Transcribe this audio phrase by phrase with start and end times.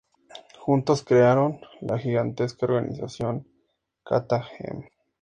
[0.57, 3.47] Juntos crearon a la gigantesca organización
[4.03, 4.89] Katha-Hem.